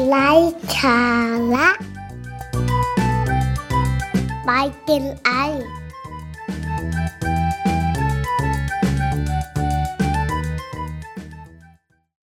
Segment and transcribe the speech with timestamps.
[0.00, 0.30] ไร้
[0.76, 1.00] สา
[1.54, 1.68] ระ
[4.44, 4.50] ไป
[4.88, 5.30] กินไอ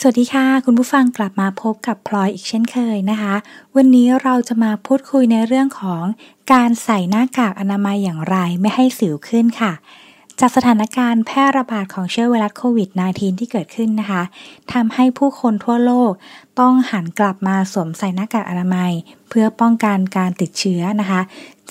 [0.00, 3.34] สวัสดีค่ะ คุณผู้ฟังกลับมาพบกับพลอยอีกเช่นเคยนะคะ
[3.76, 6.04] วันนี้เราจะมาพูดคุยในเรื่องของ
[6.52, 9.72] การใส่หน้ากากอนามัยอย่างไรไม่ให้สิวขึ้นค่ะ
[10.42, 14.22] จากสถานการณ์แพร่ระบาดของเชื้อไวรัสโควิด -19 ที่เกิดขึ้นนะคะ
[14.72, 16.12] ทำให้ผู้คนทั่วโลก
[16.60, 18.92] ต้องหันกลับมาสวมใส่หน้ากากอนามัย
[19.28, 21.20] เพื่อป้องกันการติดเชื้อนะคะ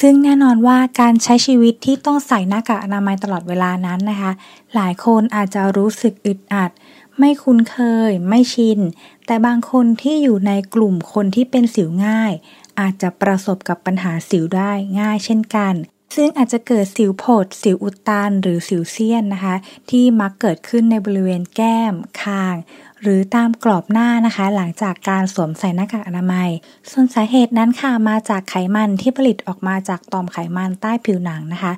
[0.00, 4.32] ซึ่งแน่นอนว่าการใช้ชีวิตที่ต้องใส่หน้ากากอนามัยตลอดเวลานั้นนะคะ
[4.74, 6.70] หลายคนอาจจะรู้สึกอึดอัด
[7.18, 8.78] ไม่คุ้นเคย ไม่ชิน
[9.26, 12.32] แต่บางคนที่อยู่ในกลุ่มคนที่เป็นสิวง่าย
[12.80, 15.74] อาจจะประสบกับปัญหาสิวได้ง่ายเช่นกัน
[16.14, 19.54] ซึ่งอาจจะเกิดสิวโผดสิวอุดตัน หรือสิวเซียนนะคะ
[19.90, 22.56] ที่มักเกิดขึ้นในบริเวณแก้ม คาง
[23.02, 26.48] หรือตามกรอบหน้านะคะ หลังจากการสวมใส่หน้ากากอนามัย
[26.90, 31.72] ส่วนสาเหตุนั้นค่ะมาจากไขมันที่ผลิตออกมาจากต่อมไขมันใต้ผิวหนังนะคะ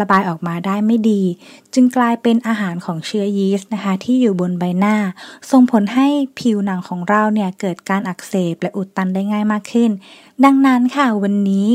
[0.00, 1.22] ระบายออกมาได้ไม่ดี
[1.74, 4.96] จึงกลายเป็นอาหารของเชื้อยีสต์นะคะ ที่อยู่บนใบหน้า
[5.50, 6.08] ส่งผลให้
[6.40, 9.90] ผิวหนังของเราเนี่ยเกิดการอักเสบและอุดตันได้ง่ายมากขึ้น
[10.44, 11.68] ดังนั้นค่ะวันนี้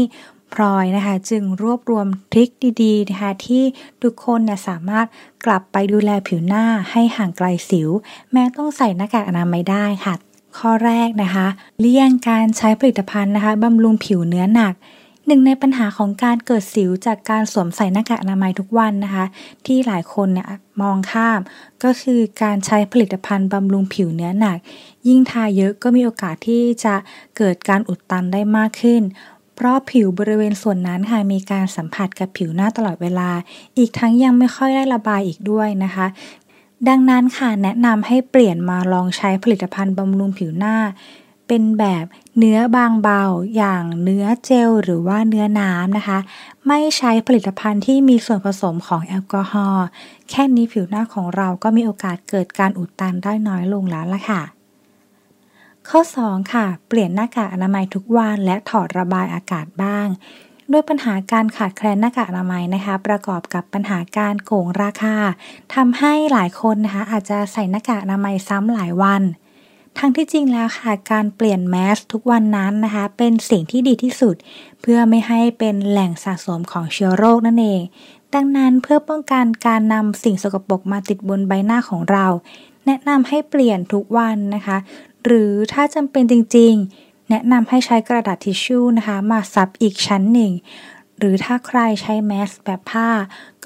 [0.54, 2.50] พลอยนะคะ จึงรวบรวมทริค
[2.84, 3.64] ดีๆนะคะที่
[4.04, 5.08] ทุกคนเนี่ยสามารถ
[5.46, 7.90] กลับไปดูแลผิวหน้าให้ห่างไกลสิว
[8.32, 10.14] แม้ต้องใส่หน้ากากอนามัยได้ค่ะ
[10.58, 11.48] ข้อแรกนะคะ
[11.80, 14.74] เลี่ยงการใช้ผลิตภัณฑ์นะคะบำรุงผิวเนื้อหนัก
[15.28, 19.26] หนึ่งในปัญหาของการเกิดสิวจากการสวมใส่หน้ากากอนามัยทุกวันนะคะ
[19.66, 20.48] ที่หลายคนเนี่ย
[20.82, 21.40] มองข้าม
[21.84, 24.58] ก็คือการใช้ผลิตภัณฑ์บำรุงผิวเนื้อหนัก
[25.08, 26.96] ยิ่งทาเยอะก็มีโอกาสที่จะ
[27.38, 29.02] เกิดการอุดตันได้มากขึ้น
[29.64, 33.30] ราะผิวบริเวณส่วนนั้นค่ะมีการสัมผัสกับผิวหน้าตลอดเวลา
[33.78, 36.08] อีกทั้งยังไม่ค่อยได้ระบายอีกด้วยนะคะ
[36.88, 40.76] ดังนั้นค่ะแนะนำให้เปลี่ยนมาลองใช้ผลิตภัณฑ์บำรุงผิวหน้า
[41.48, 42.06] เป็นแบบ
[42.38, 43.24] เนื้อบางเบา
[43.56, 46.20] อย่างเนื้อเจลหรือว่าเนื้อน้ำนะคะ
[46.68, 49.86] ไม่ใช้ผลิตภัณฑ์ที่มีส่วนผสมของแอลกอฮอล์
[50.30, 54.42] แค่นี้ผิวหน้าของเราก็มีโอกาสเกิดการอุดตันได้น้อยลงแล้วล่ะค่ะ
[55.90, 60.08] ข้อ 2 ค่ะ เปลี่ยนหน้ากากอนามัยทุกวันและถอดระบายอากาศบ้าง
[60.72, 65.16] ด้วยปัญหาการขาดแคลนหน้ากากอนามัยนะคะ ประกอบกับปัญหาการโกงราคา
[65.76, 69.22] ทำให้หลายคนนะคะอาจจะใส่หน้ากากอนามัยซ้ำหลายวัน
[69.98, 74.36] ทั้งที่จริงแล้วค่ะการเปลี่ยนแมสทุกวันนั้นนะคะ เป็นสิ่งที่ดีที่สุด
[74.82, 77.82] เพื่อไม่ให้เป็นแหล่งสะสมของเชื้อโรคนั่นเอง
[78.34, 82.26] ดังนั้นเพื่อป้องกันการนำสิ่งสกปรกมาติดบนใบหน้าของเรา
[82.86, 84.78] แนะนำให้เปลี่ยนทุกวันนะคะ
[85.24, 90.52] หรือถ้าจำเป็นจริงๆ แนะนำให้ใช้กระดาษทิชชู่นะคะ มาซับอีกชั้นหนึ่ง
[91.18, 93.10] หรือถ้าใครใช้แมสแบบผ้า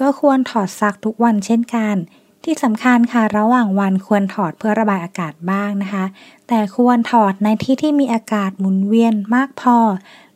[0.00, 1.96] ก็ควรถอดซักทุกวันเช่นกัน
[2.44, 6.04] ที่สำคัญค่ะระหว่างวันควรถอดเพื่อระบายอากาศบ้างนะคะ
[6.48, 9.78] แต่ควรถอดในที่ที่มีอากาศหมุนเวียนมากพอ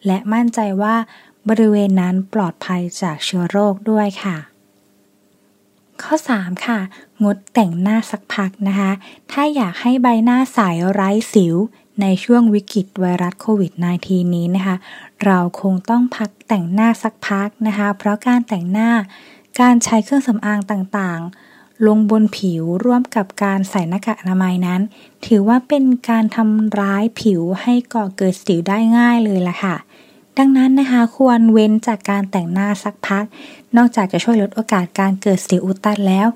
[0.06, 0.96] และมั่นใจว่า
[1.48, 4.51] บริเวณนั้นปลอดภัยจากเชื้อโรคด้วยค่ะ
[6.04, 6.78] ข้อ 3 ค่ะ
[7.24, 8.90] งดแต่งหน้าสักพักนะคะ
[9.32, 10.58] ถ้าอยากให้ใบหน้าใส
[10.92, 11.56] ไร้สิว
[12.00, 13.72] ในช่วงวิกฤตไวรัสโควิด
[14.04, 14.76] -19 นี้นะคะ
[15.24, 18.90] เราคงต้องพักแต่งหน้าสักพักนะคะ เพราะการแต่งหน้า
[19.60, 24.80] การใช้เครื่องสำอางต่างๆ ลงบนผิวร่วมกับการใส่หน้ากากอนามัยนั้น
[25.26, 29.76] ถือว่าเป็นการทำร้ายผิวให้ก่อเกิดสิวได้ง่ายเลยล่ะค่ะ
[30.38, 33.25] ดังนั้นนะคะควรเว้นจากการแต่งหน้าสักพัก
[33.76, 36.28] นอกจากจะช่วยลดโอกาสการเกิดสิวอุดตันแล้ว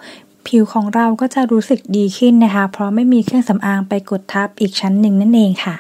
[0.46, 5.76] ผิวของเราก็จะรู้สึกดีขึ้นนะคะ เพราะไม่มีเครื่องสำอางไปกดทับอีกชั้นหนึ่งนั่นเองค่ะ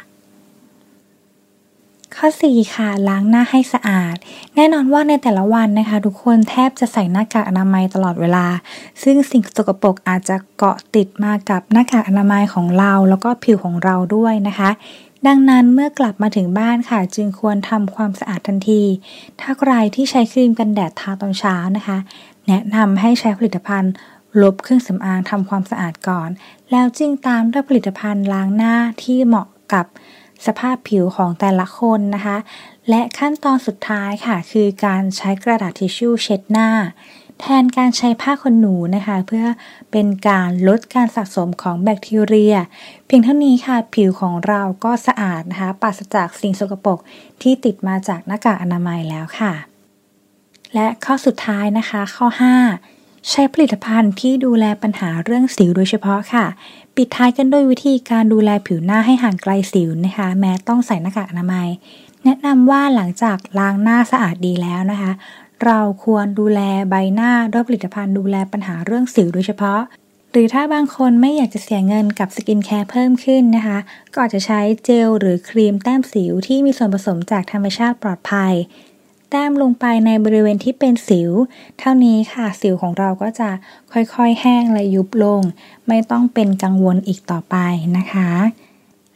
[2.16, 4.16] ข้อ4ค่ะล้างหน้าให้สะอาด
[4.54, 8.46] แน่นอนว่าในแต่ละวันนะคะ ทุกคนแทบจะใส่หน้ากากอนามัยตลอดเวลา
[9.02, 14.70] ซึ่งสิ่งสกปรกอาจจะเกาะติดมากับหน้ากากอนามัยของเรา แล้วก็ผิวของเราด้วยนะคะ
[15.26, 18.82] ดังนั้นเมื่อกลับมาถึงบ้านค่ะ จึงควรทำความสะอาดทันที
[19.40, 21.98] ถ้าใครที่ใช้ครีมกันแดดทาตอนเช้านะคะ
[22.48, 23.92] แนะนำให้ใช้ผลิตภัณฑ์
[24.42, 26.28] ลบเครื่องสำอางทำความสะอาดก่อน
[26.70, 28.74] แล้วจึงตามด้วยผลิตภัณฑ์ล้างหน้า
[29.04, 29.86] ที่เหมาะกับ
[30.46, 32.36] สภาพผิวของแต่ละคนนะคะ
[32.88, 36.68] และขั้นตอนสุดท้ายค่ะ คือการใช้กระดาษทิชชู่เช็ดหน้า
[37.40, 39.46] แทนการใช้ผ้าขนหนูนะคะ เพื่อ
[39.92, 42.56] เป็นการลดการสะสมของแบคทีเรีย
[43.06, 46.98] เพียงเท่านี้ค่ะผิวของเราก็สะอาดนะคะปราศจากสิ่งสกปรก
[47.42, 49.52] ที่ติดมาจากหน้ากากอนามัยแล้วค่ะ
[50.74, 52.26] และข้อสุดท้ายนะคะข้อ
[52.78, 56.46] 5ใช้ผลิตภัณฑ์ที่ดูแลปัญหาเรื่องสิวโดยเฉพาะค่ะ
[56.96, 61.68] ปิดท้ายกันด้วยวิธีการดูแลผิวหน้าให้ห่างไกลสิวนะคะ แม้ต้องใส่หน้ากากอนามัย
[62.24, 65.12] แนะนำว่าหลังจากล้างหน้าสะอาดดีแล้วนะคะ
[65.64, 66.60] เราควรดูแล
[66.90, 69.80] ใบหน้าด้วยผลิตภัณฑ์ดูแลปัญหาเรื่องสิวโดยเฉพาะ
[70.30, 73.78] หรือถ้าบางคนไม่อยากจะเสียเงินกับสกินแคร์เพิ่มขึ้นนะคะ
[74.12, 78.54] ก็อาจจะใช้เจลหรือครีมแต้มสิวที่มีส่วนผสมจากธรรมชาติปลอดภัย
[79.30, 81.30] แต้มลงไปในบริเวณที่เป็นสิว
[81.78, 83.50] เท่านี้ค่ะสิวของเราก็จะ
[83.92, 85.40] ค่อยๆ แห้งและยุบลง
[85.88, 87.56] ไม่ต้องเป็นกังวลอีกต่อไป
[87.96, 88.30] นะคะ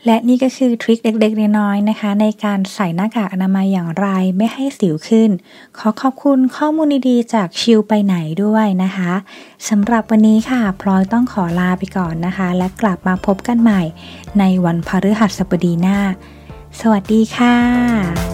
[0.06, 4.06] และนี่ก็คือทริคเล็กๆน้อยๆนะคะ ในการใส่หน้ากากอนามัยอย่างไร
[4.36, 5.30] ไม่ให้สิวขึ้น
[5.78, 9.12] ขอขอบคุณข้อมูลดีๆจากชิลไปไหนด้วยนะคะ
[9.68, 13.82] สำหรับวันนี้ค่ะพลอยต้องขอลาไปก่อนนะคะ และกลับมาพบกันใหม่
[14.38, 15.98] ในวันพฤหัสบดีหน้า
[16.80, 18.29] สวัสดีค่ะ